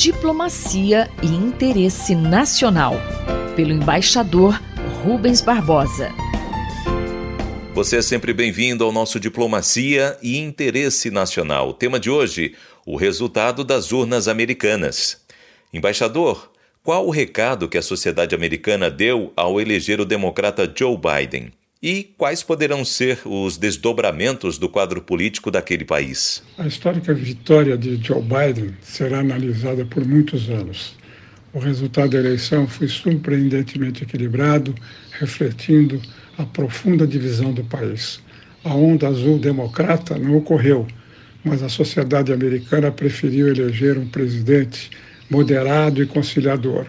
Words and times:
Diplomacia 0.00 1.10
e 1.22 1.26
Interesse 1.26 2.14
Nacional, 2.14 2.94
pelo 3.54 3.70
embaixador 3.70 4.58
Rubens 5.04 5.42
Barbosa. 5.42 6.10
Você 7.74 7.98
é 7.98 8.02
sempre 8.02 8.32
bem-vindo 8.32 8.82
ao 8.82 8.92
nosso 8.92 9.20
Diplomacia 9.20 10.16
e 10.22 10.38
Interesse 10.38 11.10
Nacional. 11.10 11.68
O 11.68 11.74
tema 11.74 12.00
de 12.00 12.08
hoje: 12.08 12.54
o 12.86 12.96
resultado 12.96 13.62
das 13.62 13.92
urnas 13.92 14.26
americanas. 14.26 15.22
Embaixador, 15.70 16.50
qual 16.82 17.06
o 17.06 17.10
recado 17.10 17.68
que 17.68 17.76
a 17.76 17.82
sociedade 17.82 18.34
americana 18.34 18.90
deu 18.90 19.34
ao 19.36 19.60
eleger 19.60 20.00
o 20.00 20.06
democrata 20.06 20.72
Joe 20.74 20.96
Biden? 20.96 21.52
E 21.82 22.12
quais 22.18 22.42
poderão 22.42 22.84
ser 22.84 23.20
os 23.24 23.56
desdobramentos 23.56 24.58
do 24.58 24.68
quadro 24.68 25.00
político 25.00 25.50
daquele 25.50 25.82
país? 25.82 26.42
A 26.58 26.66
histórica 26.66 27.14
vitória 27.14 27.74
de 27.74 27.98
Joe 28.06 28.20
Biden 28.20 28.76
será 28.82 29.20
analisada 29.20 29.86
por 29.86 30.06
muitos 30.06 30.50
anos. 30.50 30.94
O 31.54 31.58
resultado 31.58 32.10
da 32.10 32.18
eleição 32.18 32.68
foi 32.68 32.86
surpreendentemente 32.86 34.02
equilibrado, 34.02 34.74
refletindo 35.12 35.98
a 36.36 36.44
profunda 36.44 37.06
divisão 37.06 37.50
do 37.50 37.64
país. 37.64 38.20
A 38.62 38.74
onda 38.74 39.08
azul 39.08 39.38
democrata 39.38 40.18
não 40.18 40.36
ocorreu, 40.36 40.86
mas 41.42 41.62
a 41.62 41.70
sociedade 41.70 42.30
americana 42.30 42.92
preferiu 42.92 43.48
eleger 43.48 43.96
um 43.96 44.06
presidente 44.06 44.90
moderado 45.30 46.02
e 46.02 46.06
conciliador, 46.06 46.84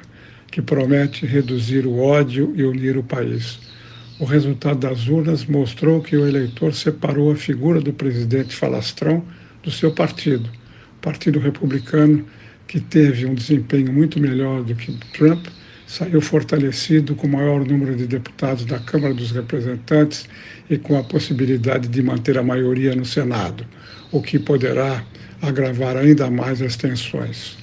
que 0.52 0.62
promete 0.62 1.26
reduzir 1.26 1.88
o 1.88 1.98
ódio 1.98 2.52
e 2.58 2.64
unir 2.66 2.98
o 2.98 3.04
país. 3.04 3.72
O 4.22 4.26
resultado 4.26 4.78
das 4.78 5.08
urnas 5.08 5.46
mostrou 5.46 6.00
que 6.00 6.16
o 6.16 6.28
eleitor 6.28 6.76
separou 6.76 7.32
a 7.32 7.36
figura 7.36 7.82
do 7.82 7.92
presidente 7.92 8.56
falastrão 8.56 9.26
do 9.64 9.72
seu 9.72 9.92
partido, 9.92 10.48
o 10.48 11.02
Partido 11.02 11.40
Republicano, 11.40 12.24
que 12.68 12.80
teve 12.80 13.26
um 13.26 13.34
desempenho 13.34 13.92
muito 13.92 14.20
melhor 14.20 14.62
do 14.62 14.76
que 14.76 14.96
Trump, 15.12 15.48
saiu 15.88 16.22
fortalecido 16.22 17.16
com 17.16 17.26
o 17.26 17.32
maior 17.32 17.66
número 17.66 17.96
de 17.96 18.06
deputados 18.06 18.64
da 18.64 18.78
Câmara 18.78 19.12
dos 19.12 19.32
Representantes 19.32 20.30
e 20.70 20.78
com 20.78 20.96
a 21.00 21.04
possibilidade 21.04 21.88
de 21.88 22.04
manter 22.04 22.38
a 22.38 22.44
maioria 22.44 22.94
no 22.94 23.04
Senado, 23.04 23.66
o 24.12 24.22
que 24.22 24.38
poderá 24.38 25.04
agravar 25.42 25.98
ainda 25.98 26.30
mais 26.30 26.62
as 26.62 26.76
tensões. 26.76 27.58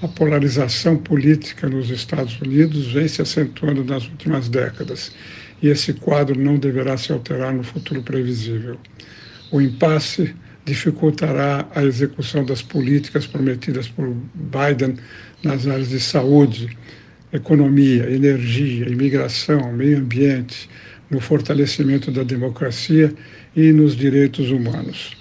A 0.00 0.08
polarização 0.08 0.96
política 0.96 1.68
nos 1.68 1.90
Estados 1.90 2.40
Unidos 2.40 2.92
vem 2.92 3.06
se 3.06 3.20
acentuando 3.20 3.84
nas 3.84 4.04
últimas 4.08 4.48
décadas 4.48 5.12
e 5.62 5.68
esse 5.68 5.92
quadro 5.92 6.38
não 6.38 6.58
deverá 6.58 6.96
se 6.96 7.12
alterar 7.12 7.54
no 7.54 7.62
futuro 7.62 8.02
previsível. 8.02 8.76
O 9.50 9.60
impasse 9.60 10.34
dificultará 10.64 11.68
a 11.74 11.84
execução 11.84 12.44
das 12.44 12.62
políticas 12.62 13.26
prometidas 13.26 13.88
por 13.88 14.14
Biden 14.34 14.96
nas 15.42 15.66
áreas 15.66 15.88
de 15.88 16.00
saúde, 16.00 16.76
economia, 17.32 18.10
energia, 18.10 18.88
imigração, 18.88 19.72
meio 19.72 19.98
ambiente, 19.98 20.68
no 21.10 21.20
fortalecimento 21.20 22.10
da 22.10 22.22
democracia 22.22 23.12
e 23.54 23.72
nos 23.72 23.96
direitos 23.96 24.50
humanos. 24.50 25.16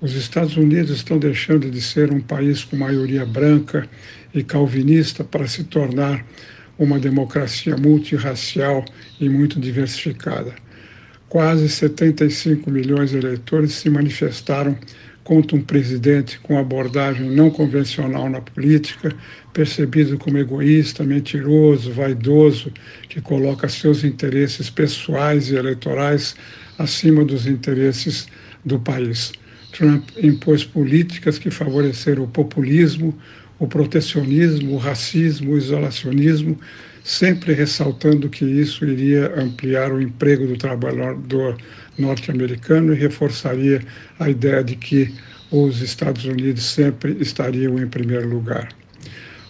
Os 0.00 0.14
Estados 0.14 0.56
Unidos 0.56 0.90
estão 0.90 1.18
deixando 1.18 1.70
de 1.70 1.80
ser 1.80 2.12
um 2.12 2.20
país 2.20 2.62
com 2.62 2.76
maioria 2.76 3.24
branca 3.24 3.88
e 4.32 4.42
calvinista 4.42 5.24
para 5.24 5.48
se 5.48 5.64
tornar 5.64 6.24
uma 6.78 6.98
democracia 6.98 7.76
multirracial 7.76 8.84
e 9.20 9.28
muito 9.28 9.58
diversificada. 9.58 10.54
Quase 11.28 11.68
75 11.68 12.70
milhões 12.70 13.10
de 13.10 13.18
eleitores 13.18 13.72
se 13.72 13.90
manifestaram 13.90 14.76
contra 15.24 15.56
um 15.56 15.60
presidente 15.60 16.38
com 16.38 16.56
abordagem 16.56 17.28
não 17.28 17.50
convencional 17.50 18.30
na 18.30 18.40
política, 18.40 19.12
percebido 19.52 20.16
como 20.18 20.38
egoísta, 20.38 21.02
mentiroso, 21.02 21.90
vaidoso, 21.92 22.72
que 23.08 23.20
coloca 23.20 23.68
seus 23.68 24.04
interesses 24.04 24.70
pessoais 24.70 25.50
e 25.50 25.56
eleitorais 25.56 26.36
acima 26.78 27.24
dos 27.24 27.46
interesses 27.46 28.28
do 28.64 28.78
país. 28.78 29.32
Trump 29.72 30.08
impôs 30.22 30.64
políticas 30.64 31.38
que 31.38 31.50
favoreceram 31.50 32.22
o 32.22 32.28
populismo, 32.28 33.12
o 33.58 33.66
protecionismo, 33.66 34.74
o 34.74 34.76
racismo, 34.76 35.52
o 35.52 35.58
isolacionismo, 35.58 36.58
sempre 37.02 37.52
ressaltando 37.54 38.28
que 38.28 38.44
isso 38.44 38.84
iria 38.84 39.32
ampliar 39.40 39.92
o 39.92 40.02
emprego 40.02 40.46
do 40.46 40.56
trabalhador 40.56 41.56
norte-americano 41.96 42.92
e 42.92 42.96
reforçaria 42.96 43.80
a 44.18 44.28
ideia 44.28 44.62
de 44.62 44.76
que 44.76 45.14
os 45.50 45.80
Estados 45.80 46.24
Unidos 46.24 46.64
sempre 46.64 47.16
estariam 47.20 47.78
em 47.78 47.86
primeiro 47.86 48.28
lugar. 48.28 48.68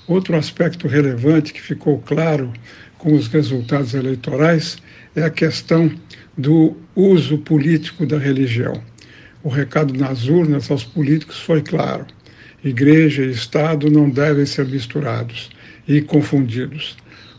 Outro 0.07 0.37
aspecto 0.37 0.87
relevante 0.87 1.53
que 1.53 1.61
ficou 1.61 1.99
claro 1.99 2.53
com 2.99 3.15
os 3.15 3.27
resultados 3.27 3.95
eleitorais 3.95 4.77
é 5.17 5.23
a 5.23 5.31
questão 5.31 5.91
do 6.37 6.77
uso 6.95 7.39
político 7.39 8.07
da 8.07 8.19
religião. 8.19 8.81
O 9.43 9.49
recado 9.49 9.95
nas 9.95 10.29
urnas 10.29 10.71
aos 10.71 10.85
políticos 10.85 11.41
foi 11.41 11.63
claro 11.63 12.07
Igreja 12.65 13.23
e 13.23 13.31
Estado 13.31 13.91
não 13.91 14.09
devem 14.09 14.47
ser 14.47 14.67
misturados 14.67 15.51
e 15.87 16.01
confundidos. 16.01 16.97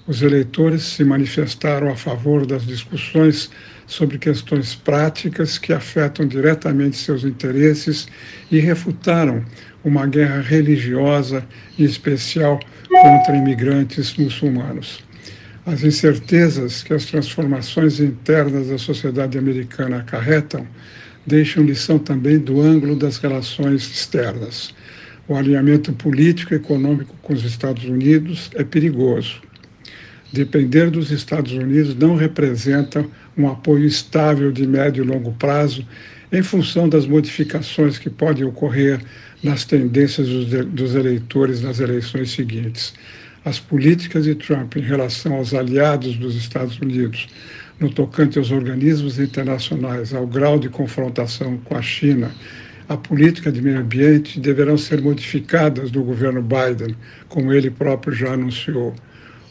Os 0.07 0.21
eleitores 0.21 0.83
se 0.83 1.03
manifestaram 1.03 1.89
a 1.89 1.95
favor 1.95 2.45
das 2.45 2.65
discussões 2.65 3.49
sobre 3.85 4.17
questões 4.17 4.75
práticas 4.75 5.57
que 5.57 5.73
afetam 5.73 6.27
diretamente 6.27 6.97
seus 6.97 7.23
interesses 7.23 8.07
e 8.51 8.59
refutaram 8.59 9.43
uma 9.83 10.05
guerra 10.05 10.41
religiosa, 10.41 11.45
em 11.77 11.83
especial 11.83 12.59
contra 12.87 13.35
imigrantes 13.35 14.15
muçulmanos. 14.17 15.03
As 15.65 15.83
incertezas 15.83 16.83
que 16.83 16.93
as 16.93 17.05
transformações 17.05 17.99
internas 17.99 18.69
da 18.69 18.77
sociedade 18.77 19.37
americana 19.37 19.97
acarretam 19.97 20.65
deixam 21.25 21.63
lição 21.63 21.99
também 21.99 22.37
do 22.37 22.61
ângulo 22.61 22.95
das 22.95 23.17
relações 23.17 23.81
externas. 23.81 24.73
O 25.27 25.35
alinhamento 25.35 25.91
político 25.91 26.53
e 26.53 26.57
econômico 26.57 27.13
com 27.21 27.33
os 27.33 27.43
Estados 27.43 27.83
Unidos 27.83 28.49
é 28.55 28.63
perigoso. 28.63 29.41
Depender 30.31 30.89
dos 30.89 31.11
Estados 31.11 31.51
Unidos 31.51 31.95
não 31.95 32.15
representa 32.15 33.05
um 33.37 33.49
apoio 33.49 33.85
estável 33.85 34.53
de 34.53 34.65
médio 34.65 35.03
e 35.03 35.07
longo 35.07 35.33
prazo 35.33 35.85
em 36.31 36.41
função 36.41 36.87
das 36.87 37.05
modificações 37.05 37.97
que 37.97 38.09
podem 38.09 38.45
ocorrer 38.45 39.01
nas 39.43 39.65
tendências 39.65 40.27
dos 40.27 40.95
eleitores 40.95 41.61
nas 41.61 41.79
eleições 41.81 42.31
seguintes. 42.31 42.93
As 43.43 43.59
políticas 43.59 44.23
de 44.23 44.35
Trump 44.35 44.77
em 44.77 44.81
relação 44.81 45.35
aos 45.35 45.53
aliados 45.53 46.15
dos 46.15 46.35
Estados 46.35 46.79
Unidos, 46.79 47.27
no 47.79 47.89
tocante 47.89 48.37
aos 48.37 48.51
organismos 48.51 49.19
internacionais, 49.19 50.13
ao 50.13 50.25
grau 50.25 50.57
de 50.57 50.69
confrontação 50.69 51.57
com 51.65 51.75
a 51.75 51.81
China 51.81 52.31
a 52.89 52.95
política 52.95 53.51
de 53.51 53.61
meio 53.61 53.79
ambiente 53.79 54.39
deverão 54.39 54.77
ser 54.77 55.01
modificadas 55.01 55.91
no 55.91 56.03
governo 56.03 56.41
Biden, 56.41 56.95
como 57.27 57.51
ele 57.51 57.69
próprio 57.69 58.13
já 58.13 58.33
anunciou. 58.33 58.95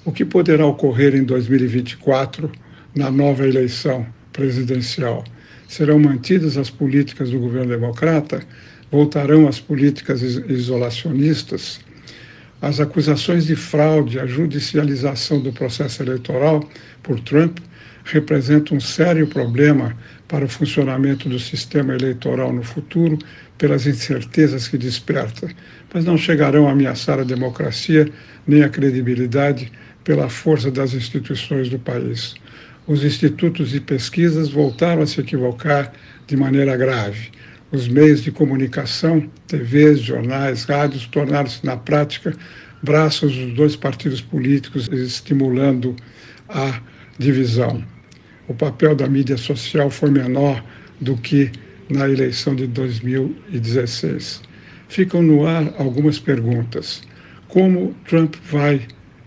O 0.05 0.13
que 0.13 0.25
poderá 0.25 0.65
ocorrer 0.65 1.15
em 1.15 1.23
2024 1.23 2.51
na 2.95 3.11
nova 3.11 3.47
eleição 3.47 4.07
presidencial? 4.33 5.23
Serão 5.69 5.99
mantidas 5.99 6.57
as 6.57 6.71
políticas 6.71 7.31
do 7.31 7.39
governo 7.39 7.69
democrata? 7.69 8.43
Voltarão 8.91 9.47
as 9.47 9.61
políticas 9.61 10.23
isolacionistas? 10.23 11.81
As 12.63 12.81
acusações 12.81 13.45
de 13.45 13.55
fraude, 13.55 14.19
a 14.19 14.27
judicialização 14.27 15.41
do 15.41 15.53
processo 15.53 16.03
eleitoral 16.03 16.67
por 17.03 17.21
Trump 17.21 17.59
representam 18.06 18.77
um 18.77 18.81
sério 18.81 19.27
problema 19.27 19.97
para 20.28 20.44
o 20.44 20.49
funcionamento 20.49 21.28
do 21.28 21.39
sistema 21.39 21.94
eleitoral 21.94 22.53
no 22.53 22.62
futuro 22.62 23.19
pelas 23.59 23.87
incertezas 23.87 24.69
que 24.69 24.78
desperta, 24.78 25.49
mas 25.93 26.05
não 26.05 26.17
chegarão 26.17 26.69
a 26.69 26.72
ameaçar 26.72 27.19
a 27.19 27.25
democracia 27.25 28.08
nem 28.47 28.62
a 28.62 28.69
credibilidade 28.69 29.73
pela 30.05 30.29
força 30.29 30.70
das 30.70 30.94
instituições 30.94 31.69
do 31.69 31.79
país. 31.79 32.35
Os 32.87 33.03
institutos 33.03 33.70
de 33.70 33.81
pesquisas 33.81 34.49
voltaram 34.49 35.03
a 35.03 35.06
se 35.06 35.20
equivocar 35.20 35.93
de 36.29 36.37
maneira 36.37 36.76
grave. 36.76 37.31
Os 37.73 37.88
meios 37.88 38.23
de 38.23 38.31
comunicação, 38.31 39.29
TVs, 39.49 39.99
jornais, 39.99 40.64
rádios, 40.64 41.06
tornaram-se, 41.06 41.67
na 41.67 41.76
prática, 41.76 42.32
braços 42.81 43.37
dos 43.37 43.55
dois 43.55 43.75
partidos 43.75 44.20
políticos, 44.20 44.88
estimulando 44.93 45.97
a 46.49 46.81
divisão 47.19 47.82
o 48.48 48.54
papel 48.54 48.94
da 48.94 49.06
mídia 49.08 49.37
social 49.37 49.90
foi 49.90 50.10
menor 50.10 50.62
do 51.00 51.16
que 51.16 51.50
na 51.88 52.08
eleição 52.08 52.54
de 52.54 52.66
2016. 52.66 54.43
Ficam 54.88 55.22
no 55.22 55.46
ar 55.46 55.72
algumas 55.78 56.19
perguntas. 56.19 57.02
Como 57.48 57.94
Trump 58.06 58.37
vai 58.50 58.82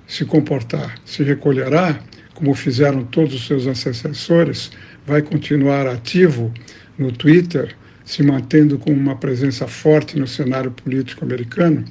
se 0.07 0.25
comportar? 0.25 0.95
Se 1.05 1.23
recolherá, 1.23 1.99
como 2.33 2.53
fizeram 2.53 3.03
todos 3.03 3.33
os 3.33 3.45
seus 3.45 3.67
antecessores? 3.67 4.71
Vai 5.05 5.21
continuar 5.21 5.87
ativo 5.87 6.53
no 6.97 7.11
Twitter, 7.11 7.75
se 8.05 8.23
mantendo 8.23 8.77
com 8.77 8.91
uma 8.91 9.15
presença 9.15 9.67
forte 9.67 10.17
no 10.17 10.27
cenário 10.27 10.71
político 10.71 11.23
americano? 11.23 11.85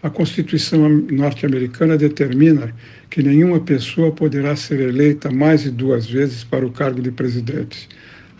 A 0.00 0.08
Constituição 0.08 0.88
norte-americana 1.10 1.96
determina 1.96 2.72
que 3.10 3.20
nenhuma 3.20 3.58
pessoa 3.58 4.12
poderá 4.12 4.54
ser 4.54 4.78
eleita 4.78 5.28
mais 5.28 5.62
de 5.62 5.72
duas 5.72 6.06
vezes 6.06 6.44
para 6.44 6.64
o 6.64 6.70
cargo 6.70 7.02
de 7.02 7.10
presidente. 7.10 7.88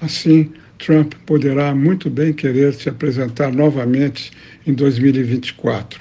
Assim, 0.00 0.52
Trump 0.78 1.14
poderá 1.26 1.74
muito 1.74 2.08
bem 2.08 2.32
querer 2.32 2.72
se 2.74 2.88
apresentar 2.88 3.52
novamente 3.52 4.30
em 4.64 4.72
2024. 4.72 6.00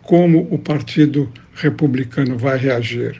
Como 0.00 0.46
o 0.48 0.58
Partido 0.58 1.28
Republicano 1.54 2.38
vai 2.38 2.56
reagir? 2.56 3.16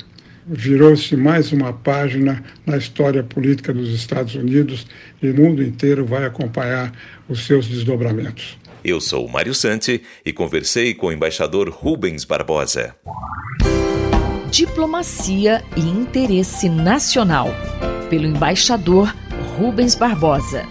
Virou-se 0.47 1.17
mais 1.17 1.51
uma 1.51 1.73
página 1.73 2.45
na 2.65 2.77
história 2.77 3.25
política 3.25 3.73
dos 3.73 3.93
Estados 3.93 4.37
Unidos 4.37 4.87
e 5.21 5.29
o 5.29 5.35
mundo 5.35 5.61
inteiro 5.61 6.05
vai 6.05 6.25
acompanhar 6.25 6.93
os 7.29 7.45
seus 7.45 7.67
desdobramentos. 7.67 8.57
Eu 8.85 9.01
sou 9.01 9.27
Mário 9.27 9.55
Santi 9.55 10.03
e 10.27 10.31
conversei 10.31 10.93
com 10.93 11.07
o 11.07 11.13
embaixador 11.13 11.71
Rubens 11.71 12.27
Barbosa. 12.27 12.95
Diplomacia 14.51 15.65
e 15.75 15.81
interesse 15.81 16.69
nacional, 16.69 17.49
pelo 18.11 18.27
embaixador 18.27 19.17
Rubens 19.57 19.95
Barbosa. 19.95 20.67